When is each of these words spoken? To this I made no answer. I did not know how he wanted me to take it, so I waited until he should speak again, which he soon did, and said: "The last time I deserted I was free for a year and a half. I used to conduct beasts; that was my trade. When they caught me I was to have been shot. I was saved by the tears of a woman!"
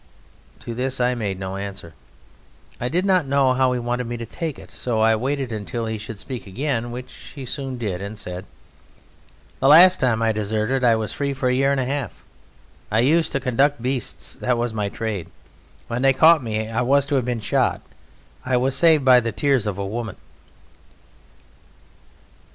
To 0.61 0.73
this 0.73 0.99
I 0.99 1.13
made 1.13 1.37
no 1.37 1.57
answer. 1.57 1.93
I 2.79 2.89
did 2.89 3.05
not 3.05 3.27
know 3.27 3.53
how 3.53 3.71
he 3.71 3.79
wanted 3.79 4.07
me 4.07 4.17
to 4.17 4.25
take 4.25 4.57
it, 4.57 4.71
so 4.71 4.99
I 5.01 5.15
waited 5.15 5.51
until 5.51 5.85
he 5.85 5.99
should 5.99 6.17
speak 6.17 6.47
again, 6.47 6.89
which 6.89 7.13
he 7.35 7.45
soon 7.45 7.77
did, 7.77 8.01
and 8.01 8.17
said: 8.17 8.47
"The 9.59 9.67
last 9.67 9.99
time 9.99 10.23
I 10.23 10.31
deserted 10.31 10.83
I 10.83 10.95
was 10.95 11.13
free 11.13 11.33
for 11.35 11.49
a 11.49 11.53
year 11.53 11.69
and 11.71 11.79
a 11.79 11.85
half. 11.85 12.23
I 12.89 13.01
used 13.01 13.31
to 13.33 13.39
conduct 13.39 13.79
beasts; 13.83 14.33
that 14.37 14.57
was 14.57 14.73
my 14.73 14.89
trade. 14.89 15.29
When 15.87 16.01
they 16.01 16.13
caught 16.13 16.41
me 16.41 16.67
I 16.67 16.81
was 16.81 17.05
to 17.05 17.15
have 17.17 17.25
been 17.25 17.39
shot. 17.39 17.81
I 18.43 18.57
was 18.57 18.75
saved 18.75 19.05
by 19.05 19.19
the 19.19 19.31
tears 19.31 19.67
of 19.67 19.77
a 19.77 19.85
woman!" 19.85 20.15